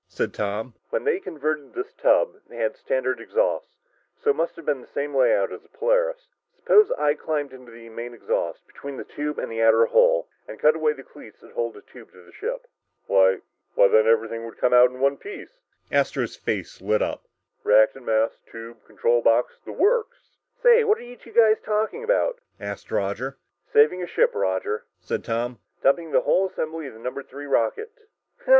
said 0.07 0.33
Tom. 0.33 0.73
"When 0.89 1.03
they 1.03 1.19
converted 1.19 1.75
this 1.75 1.93
tub, 1.93 2.29
they 2.49 2.57
had 2.57 2.75
standard 2.75 3.19
exhausts, 3.19 3.75
so 4.19 4.31
it 4.31 4.35
must 4.35 4.55
have 4.55 4.65
the 4.65 4.87
same 4.91 5.13
layout 5.13 5.51
as 5.53 5.61
the 5.61 5.69
Polaris. 5.69 6.27
Suppose 6.55 6.89
I 6.97 7.13
climb 7.13 7.51
in 7.51 7.65
the 7.65 7.87
main 7.89 8.15
exhaust, 8.15 8.65
between 8.65 8.97
the 8.97 9.03
tube 9.03 9.37
and 9.37 9.51
the 9.51 9.61
outer 9.61 9.85
hull, 9.85 10.27
and 10.47 10.59
cut 10.59 10.75
away 10.75 10.93
the 10.93 11.03
cleats 11.03 11.41
that 11.41 11.51
hold 11.51 11.75
the 11.75 11.83
tube 11.83 12.11
to 12.13 12.21
the 12.25 12.31
ship?" 12.31 12.65
"Why, 13.05 13.41
then 13.77 14.07
everything 14.07 14.43
would 14.45 14.57
come 14.57 14.73
out 14.73 14.89
in 14.89 14.99
one 15.01 15.17
piece!" 15.17 15.59
Astro's 15.91 16.35
face 16.35 16.81
lit 16.81 17.03
up. 17.03 17.27
"Reactant 17.63 18.03
mass, 18.07 18.41
tube, 18.47 18.83
control 18.87 19.21
box 19.21 19.59
the 19.65 19.71
works!" 19.71 20.35
"Say, 20.63 20.83
what 20.83 20.97
are 20.97 21.01
you 21.03 21.15
two 21.15 21.31
guys 21.31 21.57
talking 21.63 22.03
about?" 22.03 22.39
asked 22.59 22.89
Roger. 22.91 23.37
"Saving 23.71 24.01
a 24.01 24.07
ship, 24.07 24.33
Roger," 24.33 24.85
said 24.99 25.23
Tom. 25.23 25.59
"Dumping 25.83 26.09
the 26.09 26.21
whole 26.21 26.47
assembly 26.49 26.87
of 26.87 26.93
the 26.95 26.99
number 26.99 27.21
three 27.21 27.45
rocket!" 27.45 27.91